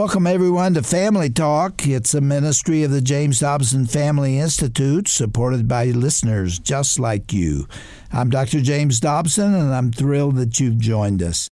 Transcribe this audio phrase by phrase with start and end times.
[0.00, 1.86] Welcome, everyone, to Family Talk.
[1.86, 7.68] It's a ministry of the James Dobson Family Institute, supported by listeners just like you.
[8.10, 8.62] I'm Dr.
[8.62, 11.50] James Dobson, and I'm thrilled that you've joined us.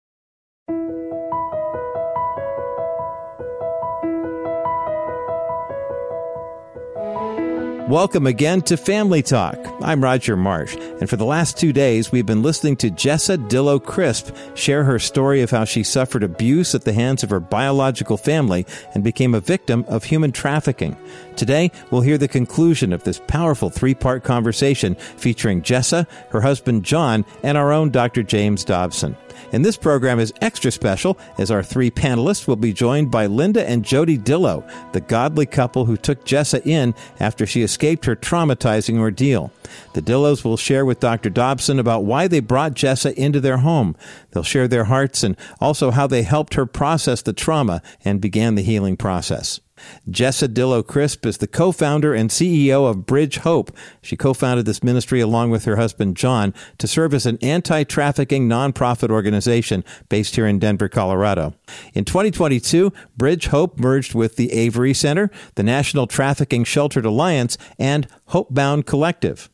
[7.90, 9.60] Welcome again to Family Talk.
[9.84, 13.84] I'm Roger Marsh, and for the last two days, we've been listening to Jessa Dillow
[13.84, 18.18] Crisp share her story of how she suffered abuse at the hands of her biological
[18.18, 20.98] family and became a victim of human trafficking.
[21.36, 26.86] Today, we'll hear the conclusion of this powerful three part conversation featuring Jessa, her husband
[26.86, 28.24] John, and our own Dr.
[28.24, 29.16] James Dobson.
[29.52, 33.68] And this program is extra special as our three panelists will be joined by Linda
[33.68, 38.98] and Jody Dillow, the godly couple who took Jessa in after she escaped her traumatizing
[38.98, 39.52] ordeal.
[39.94, 41.30] The Dillows will share with Dr.
[41.30, 43.96] Dobson about why they brought Jessa into their home.
[44.32, 48.56] They'll share their hearts and also how they helped her process the trauma and began
[48.56, 49.60] the healing process.
[50.10, 53.76] Jessa Dillow Crisp is the co founder and CEO of Bridge Hope.
[54.02, 57.84] She co founded this ministry along with her husband John to serve as an anti
[57.84, 61.54] trafficking nonprofit organization based here in Denver, Colorado.
[61.94, 68.08] In 2022, Bridge Hope merged with the Avery Center, the National Trafficking Sheltered Alliance, and
[68.28, 69.50] Hopebound Collective.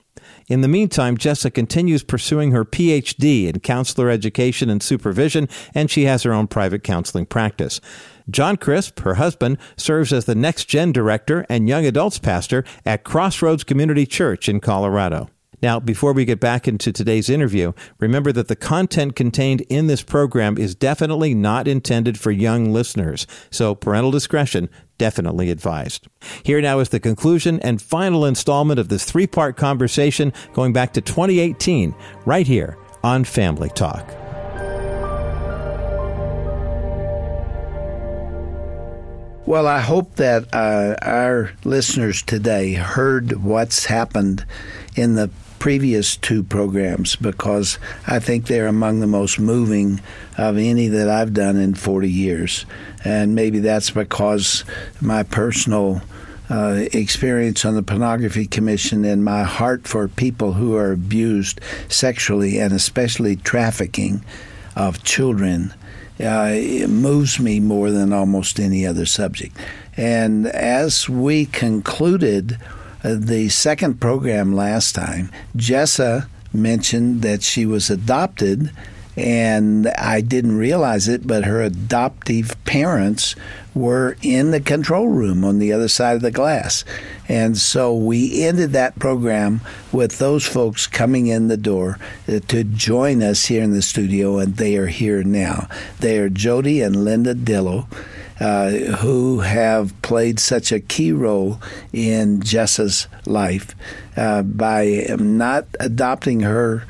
[0.48, 6.06] In the meantime, Jessa continues pursuing her PhD in counselor education and supervision, and she
[6.06, 7.80] has her own private counseling practice.
[8.30, 13.04] John Crisp, her husband, serves as the Next Gen Director and Young Adults Pastor at
[13.04, 15.30] Crossroads Community Church in Colorado.
[15.62, 20.02] Now, before we get back into today's interview, remember that the content contained in this
[20.02, 26.08] program is definitely not intended for young listeners, so parental discretion definitely advised.
[26.44, 30.94] Here now is the conclusion and final installment of this three part conversation going back
[30.94, 31.94] to 2018,
[32.26, 34.21] right here on Family Talk.
[39.46, 44.46] Well, I hope that uh, our listeners today heard what's happened
[44.96, 50.00] in the previous two programs because I think they're among the most moving
[50.38, 52.68] of any that I've done in 40 years.
[53.04, 54.64] And maybe that's because
[55.02, 56.02] my personal
[56.52, 61.60] uh, experience on the Pornography Commission and my heart for people who are abused
[61.90, 64.24] sexually and especially trafficking
[64.76, 65.74] of children
[66.22, 69.58] uh, it moves me more than almost any other subject.
[69.98, 72.60] And as we concluded
[73.04, 78.72] uh, the second program last time, Jessa mentioned that she was adopted
[79.22, 83.36] and I didn't realize it, but her adoptive parents
[83.76, 86.84] were in the control room on the other side of the glass.
[87.30, 89.62] And so we ended that program
[89.92, 94.40] with those folks coming in the door uh, to join us here in the studio,
[94.40, 95.68] and they are here now.
[96.00, 97.86] They are Jody and Linda Dillow.
[98.40, 98.72] Uh,
[99.02, 101.62] who have played such a key role
[101.94, 103.76] in Jessa's life
[104.18, 106.84] uh, by not adopting her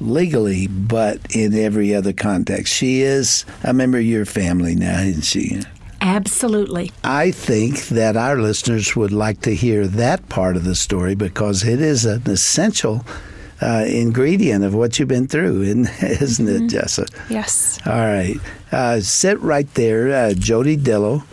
[0.00, 2.72] legally, but in every other context.
[2.72, 5.60] She is a member of your family now, isn't she?
[6.00, 6.92] Absolutely.
[7.02, 11.64] I think that our listeners would like to hear that part of the story because
[11.64, 13.04] it is an essential
[13.60, 16.64] uh, ingredient of what you've been through, isn't mm-hmm.
[16.64, 17.08] it, Jessa?
[17.28, 17.80] Yes.
[17.84, 18.36] All right.
[18.70, 21.24] Uh, sit right there, uh, Jody Dillow.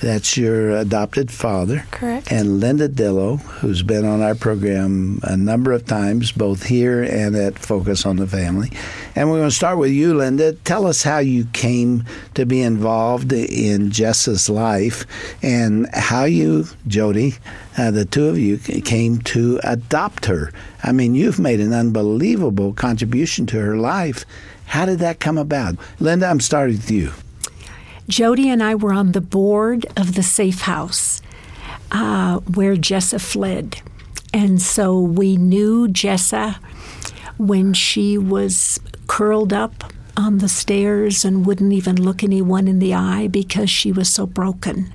[0.00, 1.84] That's your adopted father.
[1.90, 2.32] Correct.
[2.32, 7.36] And Linda Dillow, who's been on our program a number of times, both here and
[7.36, 8.72] at Focus on the Family.
[9.14, 10.54] And we're going to start with you, Linda.
[10.54, 15.04] Tell us how you came to be involved in Jessa's life
[15.42, 17.34] and how you, Jody,
[17.76, 20.50] uh, the two of you came to adopt her.
[20.82, 24.24] I mean, you've made an unbelievable contribution to her life.
[24.66, 25.76] How did that come about?
[25.98, 27.12] Linda, I'm starting with you.
[28.10, 31.22] Jody and I were on the board of the safe house
[31.92, 33.80] uh, where Jessa fled.
[34.34, 36.56] And so we knew Jessa
[37.38, 42.94] when she was curled up on the stairs and wouldn't even look anyone in the
[42.94, 44.92] eye because she was so broken.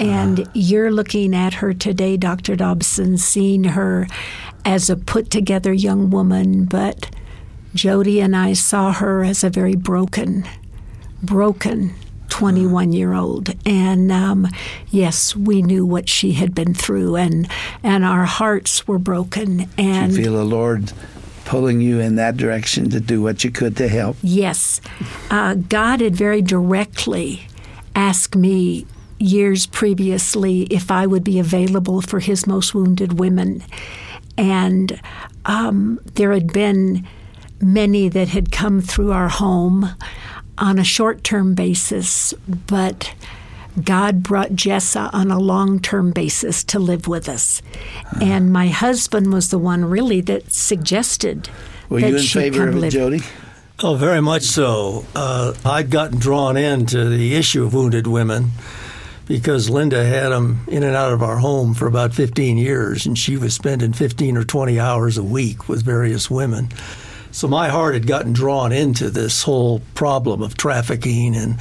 [0.00, 0.44] And uh.
[0.54, 2.56] you're looking at her today, Dr.
[2.56, 4.08] Dobson, seeing her
[4.64, 7.14] as a put together young woman, but
[7.76, 10.48] Jody and I saw her as a very broken,
[11.22, 11.94] broken
[12.34, 13.54] 21 year old.
[13.64, 14.48] And um,
[14.90, 17.48] yes, we knew what she had been through, and,
[17.84, 19.70] and our hearts were broken.
[19.78, 20.92] And Did you feel the Lord
[21.44, 24.16] pulling you in that direction to do what you could to help?
[24.20, 24.80] Yes.
[25.30, 27.46] Uh, God had very directly
[27.94, 28.84] asked me
[29.20, 33.62] years previously if I would be available for his most wounded women.
[34.36, 35.00] And
[35.44, 37.06] um, there had been
[37.60, 39.88] many that had come through our home
[40.58, 42.32] on a short term basis,
[42.66, 43.14] but
[43.82, 47.60] God brought Jessa on a long term basis to live with us.
[48.20, 51.48] And my husband was the one really that suggested.
[51.88, 52.92] Were that you in she favor come of it, live.
[52.92, 53.20] Jody?
[53.82, 55.04] Oh, very much so.
[55.16, 58.50] Uh, I'd gotten drawn into the issue of wounded women
[59.26, 63.18] because Linda had them in and out of our home for about 15 years, and
[63.18, 66.68] she was spending 15 or 20 hours a week with various women.
[67.34, 71.54] So my heart had gotten drawn into this whole problem of trafficking and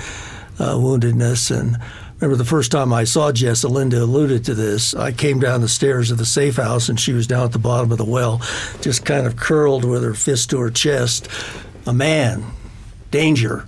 [0.59, 1.49] uh, woundedness.
[1.49, 1.79] And
[2.19, 4.93] remember the first time I saw Jessa, Linda alluded to this.
[4.93, 7.59] I came down the stairs of the safe house, and she was down at the
[7.59, 8.39] bottom of the well,
[8.81, 11.27] just kind of curled with her fist to her chest.
[11.87, 12.45] A man,
[13.09, 13.65] danger.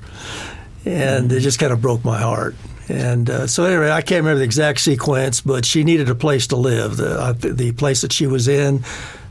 [0.85, 2.53] And it just kind of broke my heart.
[2.87, 6.45] And uh, so, anyway, I can't remember the exact sequence, but she needed a place
[6.47, 6.97] to live.
[6.97, 8.83] The, uh, the place that she was in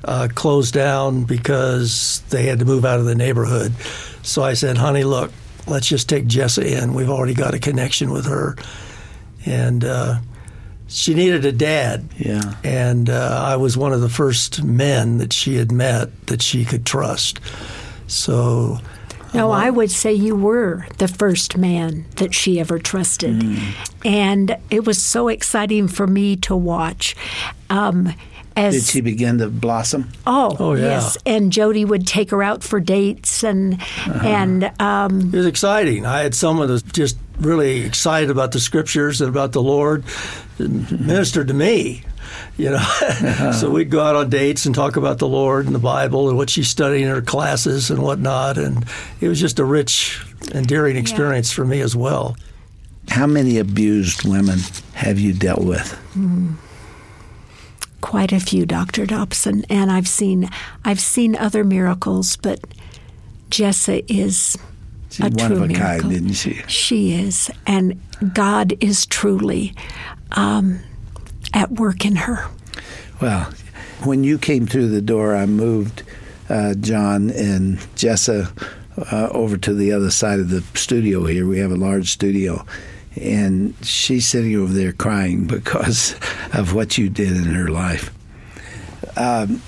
[0.04, 3.72] uh, closed down because they had to move out of the neighborhood.
[4.22, 5.32] So I said, honey, look,
[5.66, 6.94] let's just take Jessa in.
[6.94, 8.56] We've already got a connection with her.
[9.46, 10.20] And uh,
[10.88, 12.08] she needed a dad.
[12.18, 12.54] Yeah.
[12.62, 16.64] And uh, I was one of the first men that she had met that she
[16.64, 17.40] could trust.
[18.06, 18.78] So.
[19.32, 23.58] No, I would say you were the first man that she ever trusted.
[24.04, 27.16] And it was so exciting for me to watch.
[27.68, 28.14] Um,
[28.56, 30.10] as Did she begin to blossom?
[30.26, 30.82] Oh, Oh, yeah.
[30.82, 31.18] yes.
[31.26, 34.20] And Jody would take her out for dates and uh-huh.
[34.24, 36.06] and um, It was exciting.
[36.06, 40.04] I had someone that was just really excited about the scriptures and about the Lord,
[40.58, 42.04] and ministered to me.
[42.56, 43.52] You know, uh-huh.
[43.60, 46.36] so we'd go out on dates and talk about the Lord and the Bible and
[46.36, 48.56] what she's studying in her classes and whatnot.
[48.58, 48.84] And
[49.20, 50.24] it was just a rich,
[50.54, 52.36] endearing experience for me as well.
[53.08, 54.60] How many abused women
[54.94, 55.92] have you dealt with?
[56.14, 56.52] Hmm.
[58.04, 59.06] Quite a few, Dr.
[59.06, 59.64] Dobson.
[59.70, 60.50] And I've seen
[60.84, 62.60] I've seen other miracles, but
[63.48, 64.58] Jessa is
[65.08, 66.10] She's a one true of a miracle.
[66.10, 66.62] kind, isn't she?
[66.66, 67.98] She is, and
[68.34, 69.74] God is truly
[70.32, 70.80] um,
[71.54, 72.46] at work in her.
[73.22, 73.50] Well,
[74.02, 76.02] when you came through the door, I moved
[76.50, 78.52] uh, John and Jessa
[79.10, 81.46] uh, over to the other side of the studio here.
[81.46, 82.66] We have a large studio.
[83.16, 86.14] And she's sitting over there crying because
[86.52, 88.12] of what you did in her life.
[89.16, 89.62] Um,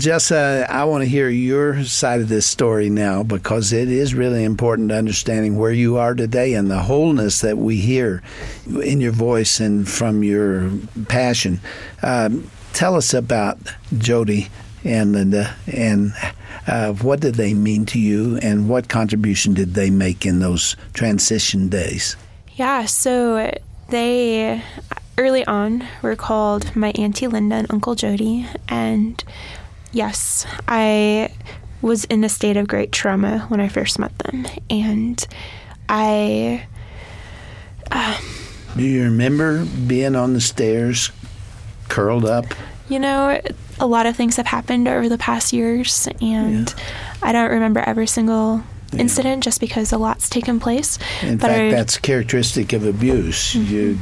[0.00, 4.44] Jessa, I want to hear your side of this story now because it is really
[4.44, 8.22] important to understanding where you are today and the wholeness that we hear
[8.82, 10.70] in your voice and from your
[11.08, 11.60] passion.
[12.02, 13.58] Um, tell us about
[13.98, 14.48] Jody
[14.84, 16.14] and Linda and
[16.66, 20.76] uh, what did they mean to you and what contribution did they make in those
[20.94, 22.16] transition days?
[22.60, 23.50] Yeah, so
[23.88, 24.62] they
[25.16, 28.46] early on were called my Auntie Linda and Uncle Jody.
[28.68, 29.24] And
[29.92, 31.32] yes, I
[31.80, 34.46] was in a state of great trauma when I first met them.
[34.68, 35.26] And
[35.88, 36.66] I,
[37.92, 38.22] um,
[38.76, 41.12] Do you remember being on the stairs,
[41.88, 42.44] curled up?
[42.90, 43.40] you know,
[43.78, 46.08] a lot of things have happened over the past years.
[46.20, 46.74] And
[47.22, 48.62] I don't remember every single
[48.92, 50.98] incident just because a lot's taken place.
[51.22, 53.54] In but fact, that's characteristic of abuse.
[53.54, 53.72] Mm-hmm.
[53.72, 53.98] You,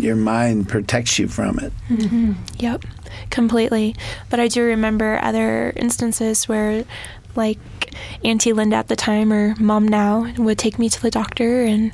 [0.00, 1.72] your mind protects you from it.
[1.88, 2.32] Mm-hmm.
[2.58, 2.84] Yep,
[3.30, 3.94] completely.
[4.30, 6.84] But I do remember other instances where,
[7.36, 7.58] like,
[8.24, 11.92] Auntie Linda at the time or Mom now would take me to the doctor and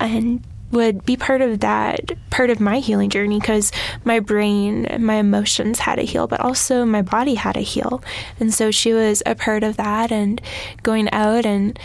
[0.00, 3.72] and would be part of that part of my healing journey because
[4.04, 8.02] my brain my emotions had to heal but also my body had to heal
[8.38, 10.40] and so she was a part of that and
[10.82, 11.78] going out and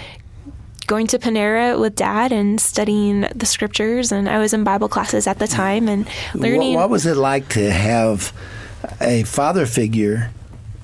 [0.87, 5.25] going to Panera with dad and studying the scriptures and I was in Bible classes
[5.25, 8.31] at the time and What, learning what was it like to have
[9.01, 10.31] a father figure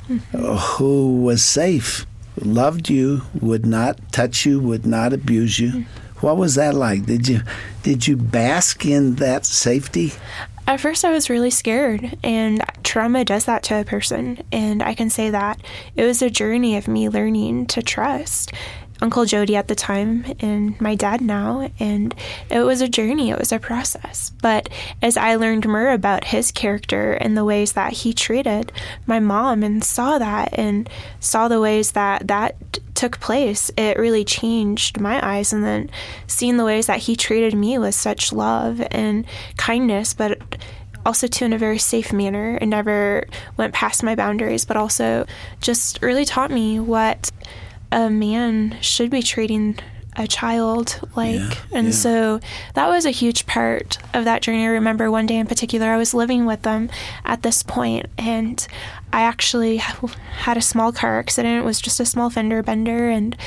[0.09, 0.55] Mm-hmm.
[0.77, 2.05] who was safe,
[2.35, 5.69] loved you, would not touch you, would not abuse you?
[5.69, 6.10] Mm-hmm.
[6.21, 7.05] What was that like?
[7.05, 7.41] Did you
[7.83, 10.13] did you bask in that safety?
[10.67, 14.41] At first, I was really scared, and trauma does that to a person.
[14.51, 15.59] And I can say that
[15.95, 18.53] it was a journey of me learning to trust
[19.01, 21.69] Uncle Jody at the time and my dad now.
[21.79, 22.13] And
[22.49, 24.31] it was a journey, it was a process.
[24.41, 24.69] But
[25.01, 28.71] as I learned more about his character and the ways that he treated
[29.07, 30.89] my mom and saw that and
[31.19, 32.55] saw the ways that that
[32.93, 35.51] took place, it really changed my eyes.
[35.51, 35.89] And then
[36.27, 39.25] seeing the ways that he treated me with such love and
[39.57, 40.37] kindness, but
[41.05, 43.27] also too in a very safe manner and never
[43.57, 45.25] went past my boundaries, but also
[45.59, 47.31] just really taught me what
[47.91, 49.77] a man should be treating
[50.17, 51.93] a child like Yeah, and yeah.
[51.93, 52.39] so
[52.73, 55.95] that was a huge part of that journey i remember one day in particular i
[55.95, 56.89] was living with them
[57.23, 58.67] at this point and
[59.13, 63.37] i actually had a small car accident it was just a small fender bender and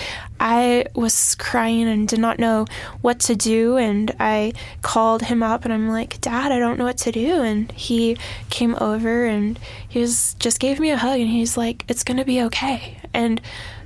[0.41, 2.65] i was crying and did not know
[3.03, 6.85] what to do and i called him up and i'm like dad i don't know
[6.85, 8.17] what to do and he
[8.49, 12.17] came over and he was just gave me a hug and he's like it's going
[12.17, 13.39] to be okay and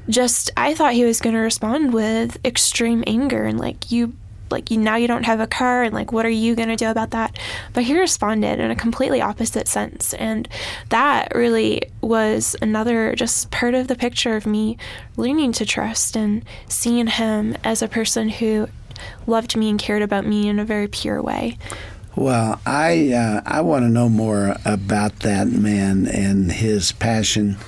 [0.08, 4.14] just I thought he was going to respond with extreme anger and like you
[4.50, 6.76] like you now you don't have a car and like what are you going to
[6.76, 7.38] do about that?
[7.74, 10.48] But he responded in a completely opposite sense and
[10.88, 14.78] that really was another just part of the picture of me
[15.16, 18.68] learning to trust and seeing him as a person who
[19.26, 21.58] loved me and cared about me in a very pure way.
[22.16, 27.58] Well, I uh, I want to know more about that man and his passion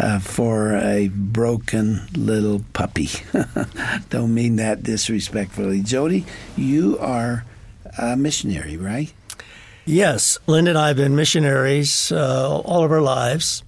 [0.00, 3.08] uh, for a broken little puppy.
[4.10, 5.82] Don't mean that disrespectfully.
[5.82, 6.24] Jody,
[6.56, 7.44] you are
[7.98, 9.12] a missionary, right?
[9.84, 13.62] Yes, Linda and I have been missionaries uh, all of our lives.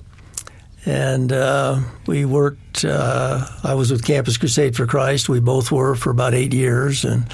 [0.85, 5.29] And uh, we worked, uh, I was with Campus Crusade for Christ.
[5.29, 7.05] We both were for about eight years.
[7.05, 7.27] And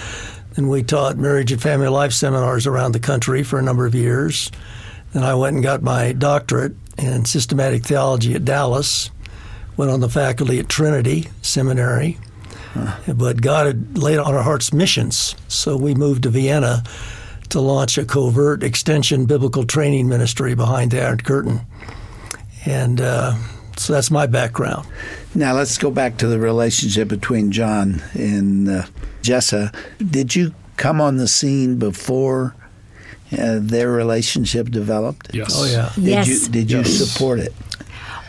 [0.53, 3.95] then we taught marriage and family life seminars around the country for a number of
[3.95, 4.51] years.
[5.13, 9.11] Then I went and got my doctorate in systematic theology at Dallas,
[9.77, 12.19] went on the faculty at Trinity Seminary.
[13.07, 15.35] But God had laid on our hearts missions.
[15.49, 16.85] So we moved to Vienna
[17.49, 21.61] to launch a covert extension biblical training ministry behind the Iron Curtain.
[22.67, 23.35] And uh,
[23.77, 24.87] so that's my background.
[25.35, 28.83] Now let's go back to the relationship between John and uh,
[29.23, 29.75] Jessa.
[29.99, 32.55] Did you come on the scene before
[33.37, 35.31] uh, their relationship developed?
[35.35, 35.55] Yes.
[35.57, 35.91] Oh, yeah.
[35.95, 36.29] Did Yes.
[36.29, 36.91] you did you Yes.
[36.93, 37.53] support it?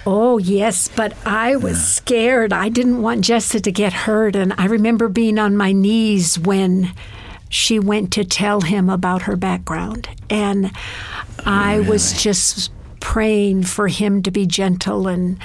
[0.06, 2.52] Oh, yes, but I was scared.
[2.54, 4.36] I didn't want Jessa to get hurt.
[4.36, 6.94] And I remember being on my knees when
[7.50, 10.10] she went to tell him about her background.
[10.30, 10.72] And
[11.46, 15.38] I was just praying for him to be gentle and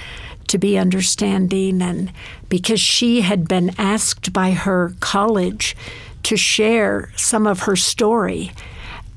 [0.49, 1.83] to be understanding.
[1.83, 2.13] And
[2.49, 5.77] because she had been asked by her college
[6.23, 8.53] to share some of her story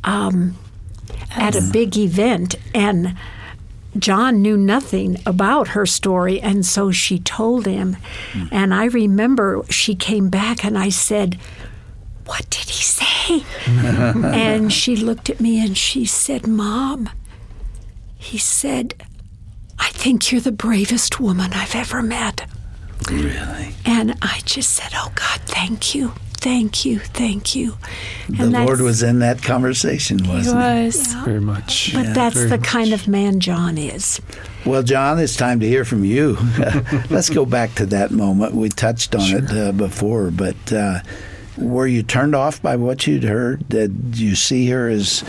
[0.08, 0.56] um,
[1.32, 2.56] at a big event.
[2.74, 3.16] And
[4.00, 7.98] John knew nothing about her story, and so she told him.
[8.52, 11.38] And I remember she came back and I said,
[12.26, 13.44] What did he say?
[13.68, 17.10] and she looked at me and she said, Mom,
[18.18, 19.04] he said,
[19.80, 22.48] I think you're the bravest woman I've ever met.
[23.10, 23.76] Really?
[23.86, 26.14] And I just said, Oh God, thank you.
[26.48, 27.77] Thank you, thank you.
[28.30, 31.94] The Lord was in that conversation, he wasn't was Very much.
[31.94, 32.63] But that's the much.
[32.63, 34.22] kind of man John is.
[34.66, 36.38] Well, John, it's time to hear from you.
[37.10, 38.56] Let's go back to that moment.
[38.56, 41.01] We touched on it uh, before, but uh,
[41.58, 43.68] were you turned off by what you'd heard?
[43.68, 45.25] Did you see her as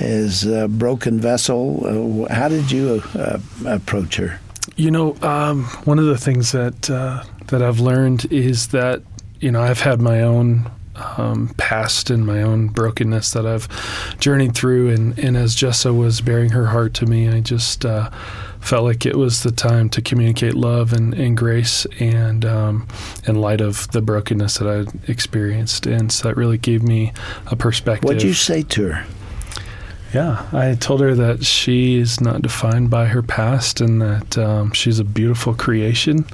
[0.00, 2.24] as a broken vessel?
[2.26, 4.40] Uh, how did you uh, approach her?
[4.76, 9.02] You know, um, one of the things that uh, that I've learned is that
[9.42, 13.68] you know I've had my own um, past and my own brokenness that I've
[14.18, 18.10] journeyed through, and, and as Jessa was bearing her heart to me, I just uh,
[18.60, 22.86] felt like it was the time to communicate love and, and grace, and um,
[23.26, 27.12] in light of the brokenness that I experienced, and so that really gave me
[27.46, 28.04] a perspective.
[28.04, 29.06] What'd you say to her?
[30.12, 34.72] Yeah, I told her that she is not defined by her past, and that um,
[34.72, 36.26] she's a beautiful creation,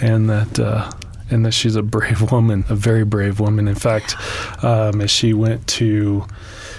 [0.00, 0.90] and that uh,
[1.32, 3.68] and that she's a brave woman, a very brave woman.
[3.68, 4.14] In fact,
[4.62, 6.26] um, as she went to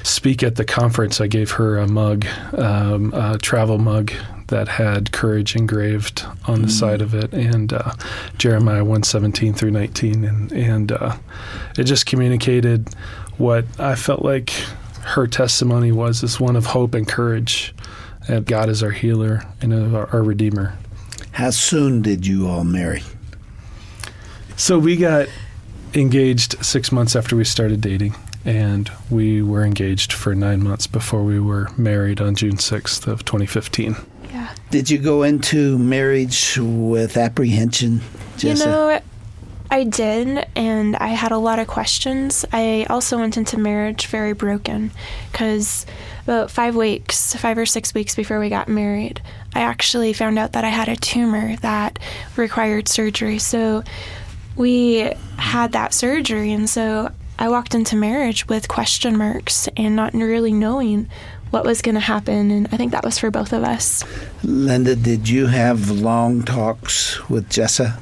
[0.04, 4.12] speak at the conference, I gave her a mug, um, a travel mug
[4.48, 7.94] that had courage engraved on the side of it, and uh,
[8.38, 11.16] Jeremiah one seventeen through nineteen, and and uh,
[11.78, 12.90] it just communicated
[13.38, 14.52] what I felt like
[15.04, 17.74] her testimony was is one of hope and courage.
[18.28, 20.78] And God is our healer and our, our redeemer.
[21.32, 23.04] How soon did you all marry?
[24.56, 25.28] So we got
[25.94, 31.24] engaged six months after we started dating, and we were engaged for nine months before
[31.24, 33.96] we were married on June sixth of 2015.
[34.32, 38.02] yeah Did you go into marriage with apprehension,
[38.40, 39.00] You know,
[39.72, 42.46] I did, and I had a lot of questions.
[42.54, 44.92] I also went into marriage very broken
[45.32, 45.88] because
[46.24, 49.20] about five weeks, five or six weeks before we got married,
[49.56, 51.98] I actually found out that I had a tumor that
[52.36, 53.40] required surgery.
[53.40, 53.84] So
[54.56, 60.14] we had that surgery, and so I walked into marriage with question marks and not
[60.14, 61.10] really knowing
[61.50, 62.52] what was going to happen.
[62.52, 64.04] And I think that was for both of us.
[64.44, 68.00] Linda, did you have long talks with Jessa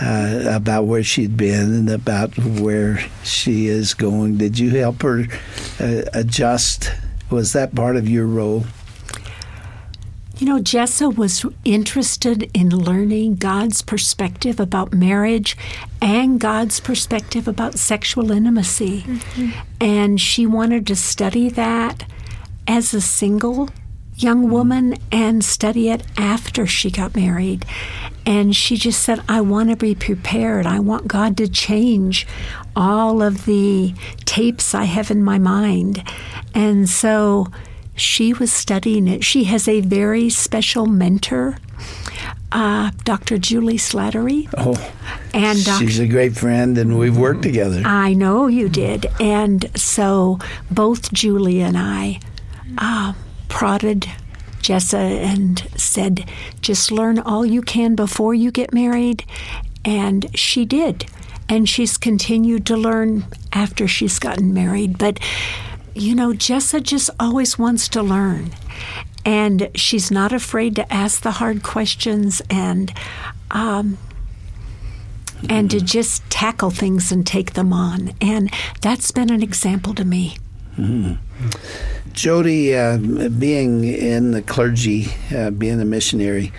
[0.00, 4.38] uh, about where she'd been and about where she is going.
[4.38, 5.24] Did you help her
[5.80, 6.92] uh, adjust?
[7.30, 8.64] Was that part of your role?
[10.38, 15.56] You know, Jessa was interested in learning God's perspective about marriage
[16.00, 19.02] and God's perspective about sexual intimacy.
[19.02, 19.50] Mm-hmm.
[19.80, 22.04] And she wanted to study that
[22.68, 23.68] as a single
[24.14, 27.64] young woman and study it after she got married.
[28.24, 30.66] And she just said, I want to be prepared.
[30.66, 32.28] I want God to change
[32.76, 33.92] all of the
[34.24, 36.02] tapes I have in my mind.
[36.54, 37.48] And so
[38.00, 39.24] she was studying it.
[39.24, 41.58] She has a very special mentor.
[42.50, 43.36] Uh, Dr.
[43.36, 44.48] Juli Slattery.
[44.56, 44.74] Oh,
[45.34, 47.82] and she's a great friend, and we've worked together.
[47.84, 50.38] I know you did, and so
[50.70, 52.20] both Julie and I
[52.78, 53.12] uh,
[53.48, 54.06] prodded
[54.60, 56.28] Jessa and said,
[56.60, 59.24] just learn all you can before you get married.
[59.84, 61.06] And she did.
[61.48, 64.98] And she's continued to learn after she's gotten married.
[64.98, 65.18] But,
[66.00, 68.50] you know, Jessa just always wants to learn.
[69.24, 72.92] And she's not afraid to ask the hard questions and,
[73.50, 73.98] um,
[75.48, 78.12] and to just tackle things and take them on.
[78.20, 78.50] And
[78.80, 80.38] that's been an example to me.
[80.78, 81.14] Mm-hmm.
[82.12, 82.98] Jody, uh,
[83.38, 86.52] being in the clergy, uh, being a missionary,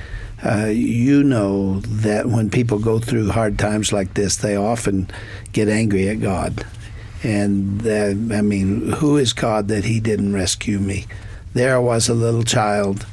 [0.46, 5.10] uh, you know that when people go through hard times like this, they often
[5.52, 6.66] get angry at God.
[7.24, 7.86] And
[8.34, 11.06] I mean, who is God that He didn't rescue me?
[11.54, 13.06] There I was a little child.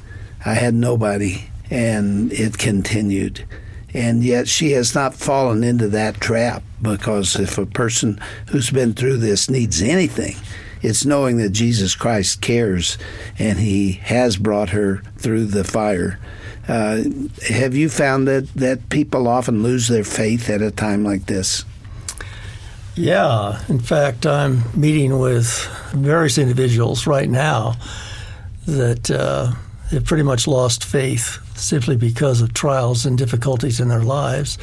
[0.44, 3.46] I had nobody, and it continued.
[3.94, 8.92] And yet she has not fallen into that trap because if a person who's been
[8.92, 10.36] through this needs anything,
[10.82, 12.98] it's knowing that Jesus Christ cares
[13.38, 16.18] and He has brought her through the fire.
[16.68, 17.04] Uh,
[17.48, 21.64] have you found that, that people often lose their faith at a time like this?
[22.96, 23.62] Yeah.
[23.68, 25.48] In fact, I'm meeting with
[25.92, 27.74] various individuals right now
[28.66, 29.52] that uh,
[29.90, 34.58] have pretty much lost faith simply because of trials and difficulties in their lives.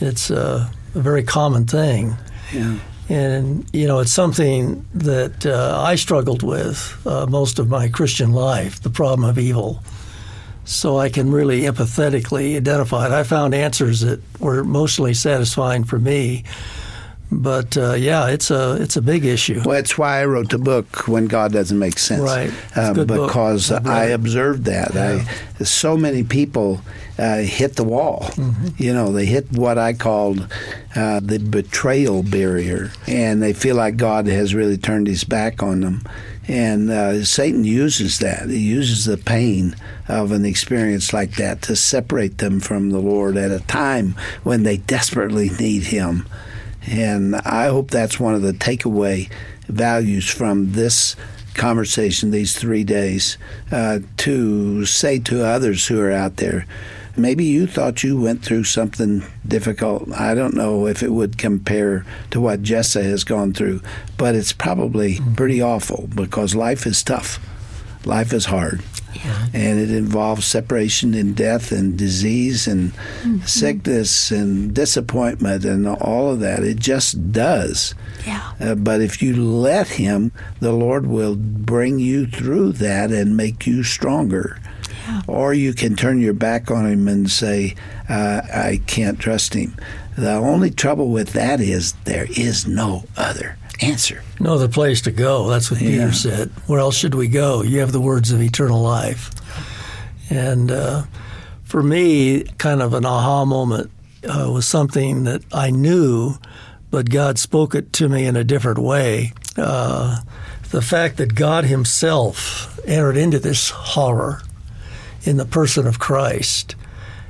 [0.00, 2.16] It's uh, a very common thing.
[2.52, 2.78] Yeah.
[3.08, 8.32] And, you know, it's something that uh, I struggled with uh, most of my Christian
[8.32, 9.82] life the problem of evil.
[10.64, 13.12] So I can really empathetically identify it.
[13.12, 16.44] I found answers that were mostly satisfying for me.
[17.30, 19.60] But uh, yeah, it's a it's a big issue.
[19.64, 22.50] Well, that's why I wrote the book when God doesn't make sense, right?
[22.76, 24.94] Um, because I observed that.
[24.94, 25.24] Yeah.
[25.60, 26.80] I, so many people
[27.18, 28.30] uh, hit the wall.
[28.32, 28.82] Mm-hmm.
[28.82, 30.50] You know, they hit what I called
[30.96, 35.80] uh, the betrayal barrier, and they feel like God has really turned His back on
[35.80, 36.04] them.
[36.46, 38.48] And uh, Satan uses that.
[38.48, 39.76] He uses the pain
[40.08, 44.14] of an experience like that to separate them from the Lord at a time
[44.44, 46.26] when they desperately need Him.
[46.90, 49.30] And I hope that's one of the takeaway
[49.66, 51.16] values from this
[51.54, 53.36] conversation, these three days,
[53.70, 56.66] uh, to say to others who are out there,
[57.16, 60.10] maybe you thought you went through something difficult.
[60.12, 63.82] I don't know if it would compare to what Jessa has gone through,
[64.16, 65.34] but it's probably mm-hmm.
[65.34, 67.38] pretty awful because life is tough.
[68.06, 68.82] Life is hard.
[69.14, 69.46] Yeah.
[69.54, 73.40] And it involves separation and death and disease and mm-hmm.
[73.40, 76.62] sickness and disappointment and all of that.
[76.62, 77.94] It just does.
[78.26, 78.52] Yeah.
[78.60, 83.66] Uh, but if you let Him, the Lord will bring you through that and make
[83.66, 84.60] you stronger.
[85.06, 85.22] Yeah.
[85.26, 87.74] Or you can turn your back on Him and say,
[88.08, 89.74] uh, I can't trust Him.
[90.16, 94.22] The only trouble with that is there is no other answer.
[94.40, 95.48] No other place to go.
[95.48, 95.90] That's what yeah.
[95.90, 96.50] Peter said.
[96.66, 97.62] Where else should we go?
[97.62, 99.30] You have the words of eternal life.
[100.30, 101.04] And uh,
[101.64, 103.90] for me, kind of an aha moment
[104.24, 106.34] uh, was something that I knew,
[106.90, 109.32] but God spoke it to me in a different way.
[109.56, 110.20] Uh,
[110.70, 114.42] the fact that God Himself entered into this horror
[115.24, 116.74] in the person of Christ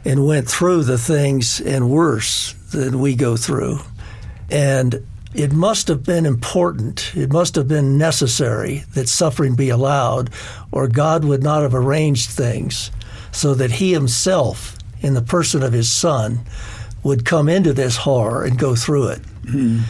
[0.04, 3.78] and went through the things and worse than we go through.
[4.50, 5.06] And
[5.38, 10.30] it must have been important, it must have been necessary that suffering be allowed,
[10.72, 12.90] or God would not have arranged things
[13.30, 16.40] so that He Himself, in the person of His Son,
[17.04, 19.22] would come into this horror and go through it.
[19.44, 19.82] Mm-hmm.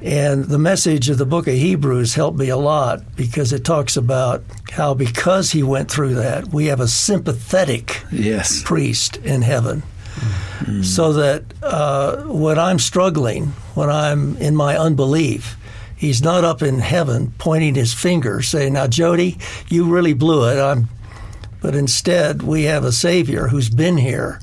[0.00, 3.98] And the message of the book of Hebrews helped me a lot because it talks
[3.98, 8.62] about how because he went through that, we have a sympathetic yes.
[8.62, 9.82] priest in heaven
[10.60, 10.84] mm.
[10.84, 15.56] so that uh, when I'm struggling, when I'm in my unbelief,
[15.96, 20.58] he's not up in heaven pointing his finger saying, Now, Jody, you really blew it.
[20.60, 20.88] I'm,
[21.60, 24.40] but instead, we have a Savior who's been here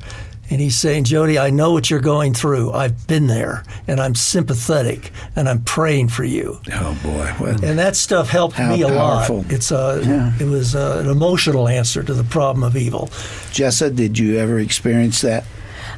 [0.49, 2.73] And he's saying, Jody, I know what you're going through.
[2.73, 6.59] I've been there, and I'm sympathetic, and I'm praying for you.
[6.71, 7.55] Oh boy!
[7.63, 9.37] And that stuff helped me a powerful.
[9.37, 9.51] lot.
[9.51, 10.33] It's a, Yeah.
[10.39, 13.07] it was uh an emotional answer to the problem of evil.
[13.53, 15.43] Jessa, did you ever experience that?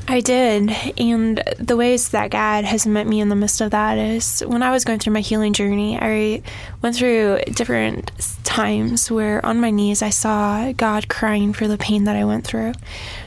[0.07, 0.69] I did.
[0.99, 4.61] And the ways that God has met me in the midst of that is when
[4.61, 6.43] I was going through my healing journey, I
[6.81, 8.11] went through different
[8.43, 12.45] times where on my knees I saw God crying for the pain that I went
[12.45, 12.73] through.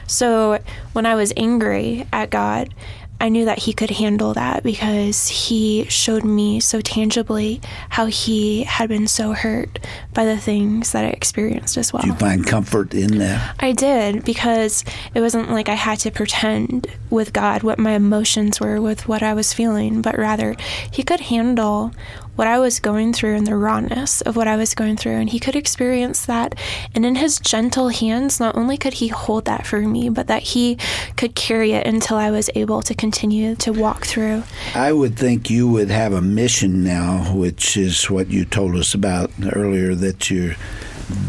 [0.07, 0.59] So
[0.93, 2.73] when I was angry at God,
[3.21, 8.63] I knew that he could handle that because he showed me so tangibly how he
[8.63, 9.79] had been so hurt
[10.13, 12.03] by the things that I experienced as well.
[12.03, 13.55] Did you find comfort in that?
[13.59, 18.59] I did because it wasn't like I had to pretend with God what my emotions
[18.59, 20.55] were with what I was feeling, but rather
[20.91, 21.91] He could handle
[22.39, 25.29] what I was going through and the rawness of what I was going through, and
[25.29, 26.55] He could experience that.
[26.95, 30.43] And in His gentle hands, not only could He hold that for me, but that
[30.43, 30.77] He
[31.17, 34.43] could carry it until I was able to continue to walk through.
[34.73, 38.93] I would think you would have a mission now, which is what you told us
[38.93, 40.55] about earlier that you're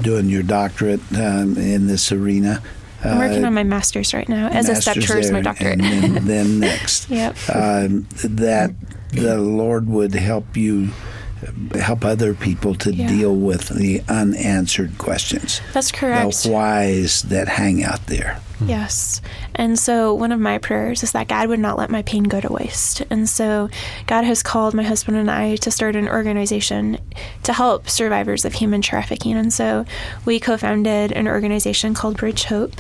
[0.03, 2.63] doing your doctorate um, in this arena.
[3.03, 5.81] I'm working Uh, on my master's right now as a step towards my doctorate.
[5.81, 7.11] And then, then next.
[7.11, 7.37] Yep.
[7.53, 8.75] Um, that
[9.13, 10.91] the Lord would help you
[11.81, 13.09] help other people to Yeah.
[13.09, 15.61] deal with the unanswered questions.
[15.73, 16.43] That's correct.
[16.43, 18.39] The whys that hang out there.
[18.67, 19.21] Yes.
[19.55, 22.41] And so one of my prayers is that God would not let my pain go
[22.41, 23.03] to waste.
[23.11, 23.69] And so
[24.07, 26.99] God has called my husband and I to start an organization
[27.45, 29.35] to help survivors of human trafficking.
[29.37, 29.85] And so
[30.25, 32.75] we co founded an organization called Bridge Hope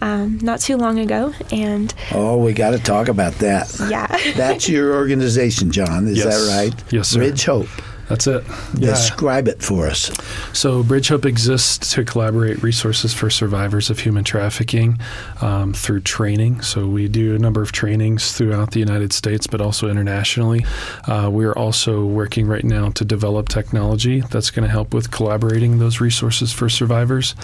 [0.00, 1.32] um, not too long ago.
[1.52, 3.74] And Oh, we got to talk about that.
[3.90, 4.06] yeah.
[4.36, 6.08] That's your organization, John.
[6.08, 6.26] Is Yes.
[6.48, 6.84] that right?
[6.92, 7.18] Yes, sir.
[7.20, 7.68] Bridge Hope.
[8.10, 8.42] That's it.
[8.76, 8.90] Yeah.
[8.90, 10.10] Describe it for us.
[10.52, 14.98] So, Bridge Hope exists to collaborate resources for survivors of human trafficking
[15.40, 16.60] um, through training.
[16.62, 20.66] So, we do a number of trainings throughout the United States, but also internationally.
[21.06, 25.12] Uh, we are also working right now to develop technology that's going to help with
[25.12, 27.36] collaborating those resources for survivors.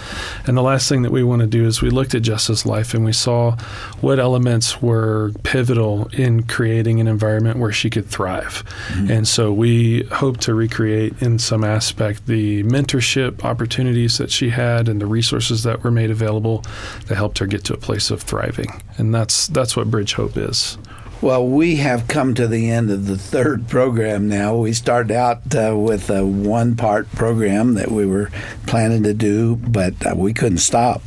[0.47, 2.93] And the last thing that we want to do is we looked at Jessa's life
[2.93, 3.55] and we saw
[4.01, 8.65] what elements were pivotal in creating an environment where she could thrive.
[9.09, 14.89] And so, we hope to recreate in some aspect the mentorship opportunities that she had
[14.89, 16.63] and the resources that were made available
[17.05, 18.69] that helped her get to a place of thriving.
[18.97, 20.77] And that's that's what Bridge Hope is.
[21.19, 24.55] Well, we have come to the end of the third program now.
[24.55, 28.29] We started out uh, with a one part program that we were
[28.67, 31.01] planning to do, but uh, we couldn't stop.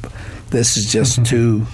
[0.51, 1.67] This is just too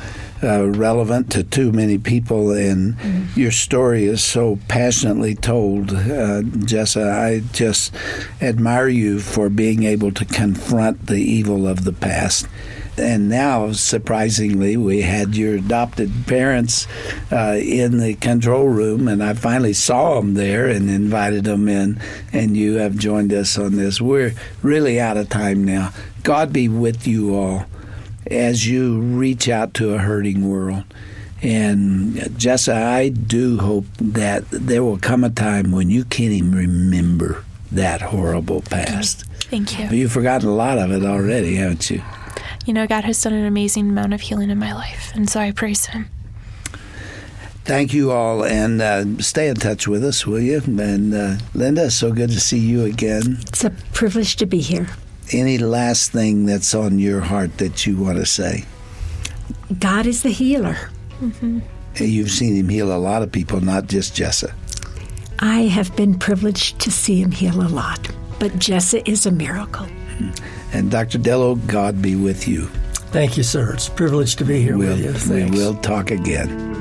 [0.46, 2.96] uh, relevant to too many people, and
[3.36, 5.90] your story is so passionately told.
[5.90, 7.94] Uh, Jessa, I just
[8.40, 12.46] admire you for being able to confront the evil of the past
[12.98, 16.86] and now, surprisingly, we had your adopted parents
[17.30, 22.00] uh, in the control room, and I finally saw them there and invited them in,
[22.32, 24.00] and you have joined us on this.
[24.00, 24.32] We're
[24.62, 25.92] really out of time now.
[26.22, 27.66] God be with you all
[28.30, 30.84] as you reach out to a hurting world.
[31.42, 36.54] And Jessa, I do hope that there will come a time when you can't even
[36.54, 39.24] remember that horrible past.
[39.50, 39.86] Thank you.
[39.96, 42.02] You've forgotten a lot of it already, haven't you?
[42.64, 45.12] You know, God has done an amazing amount of healing in my life.
[45.14, 46.08] And so I praise Him.
[47.64, 50.62] Thank you all, and uh, stay in touch with us, will you?
[50.66, 53.38] And uh, Linda, so good to see you again.
[53.40, 54.86] It's a privilege to be here.
[55.32, 58.64] Any last thing that's on your heart that you want to say?
[59.78, 60.76] God is the healer.
[61.20, 61.60] Mm-hmm.
[61.96, 64.52] You've seen him heal a lot of people, not just Jessa.
[65.38, 68.08] I have been privileged to see him heal a lot,
[68.38, 69.86] but Jessa is a miracle.
[69.86, 70.76] Mm-hmm.
[70.76, 71.18] And Dr.
[71.18, 72.66] Dillow, God be with you.
[73.12, 73.72] Thank you, sir.
[73.74, 75.34] It's a privilege to be here We'll, with you.
[75.34, 76.75] we will talk again.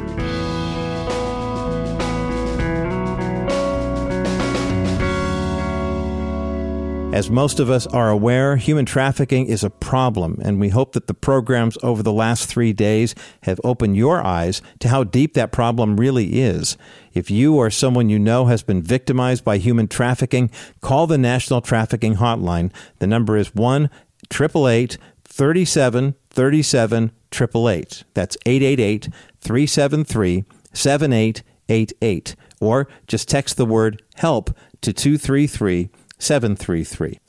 [7.16, 11.08] As most of us are aware, human trafficking is a problem, and we hope that
[11.08, 15.54] the programs over the last three days have opened your eyes to how deep that
[15.54, 16.76] problem really is.
[17.14, 20.52] If you or someone you know has been victimized by human trafficking,
[20.82, 22.70] call the National Trafficking Hotline.
[23.00, 23.90] The number is 1
[24.30, 28.04] 888 37 37 888.
[28.14, 29.08] That's 888
[29.40, 32.36] 373 7888.
[32.60, 37.20] Or just text the word HELP to 233 733.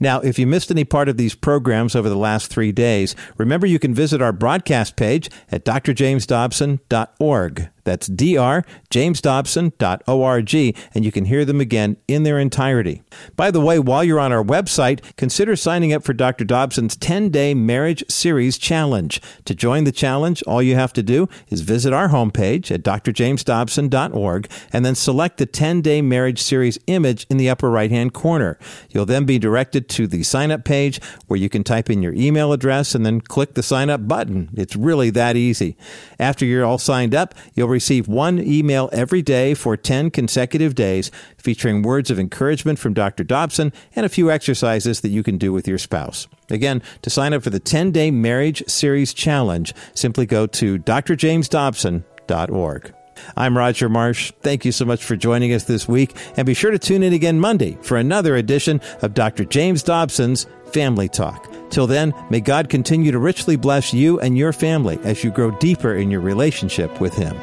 [0.00, 3.66] Now, if you missed any part of these programs over the last three days, remember
[3.66, 7.68] you can visit our broadcast page at drjamesdobson.org.
[7.86, 13.04] That's drjamesdobson.org, and you can hear them again in their entirety.
[13.36, 16.44] By the way, while you're on our website, consider signing up for Dr.
[16.44, 19.22] Dobson's 10 day marriage series challenge.
[19.44, 24.50] To join the challenge, all you have to do is visit our homepage at drjamesdobson.org
[24.72, 28.58] and then select the 10 day marriage series image in the upper right hand corner.
[28.90, 32.14] You'll then be directed to the sign up page where you can type in your
[32.14, 34.50] email address and then click the sign up button.
[34.56, 35.76] It's really that easy.
[36.18, 41.10] After you're all signed up, you'll receive one email every day for 10 consecutive days
[41.36, 43.22] featuring words of encouragement from Dr.
[43.22, 46.26] Dobson and a few exercises that you can do with your spouse.
[46.48, 52.94] Again, to sign up for the 10 day marriage series challenge, simply go to drjamesdobson.org.
[53.36, 54.32] I'm Roger Marsh.
[54.40, 57.12] Thank you so much for joining us this week, and be sure to tune in
[57.12, 59.44] again Monday for another edition of Dr.
[59.44, 61.52] James Dobson's Family Talk.
[61.70, 65.50] Till then, may God continue to richly bless you and your family as you grow
[65.52, 67.36] deeper in your relationship with Him.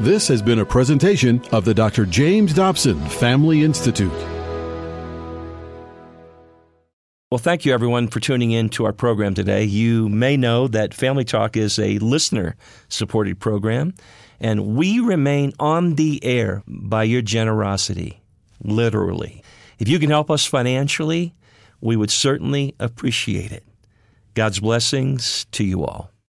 [0.00, 2.04] This has been a presentation of the Dr.
[2.04, 4.12] James Dobson Family Institute.
[7.30, 9.64] Well, thank you everyone for tuning in to our program today.
[9.64, 12.56] You may know that Family Talk is a listener
[12.90, 13.94] supported program,
[14.38, 18.20] and we remain on the air by your generosity,
[18.62, 19.42] literally.
[19.78, 21.34] If you can help us financially,
[21.80, 23.64] we would certainly appreciate it.
[24.34, 26.10] God's blessings to you all.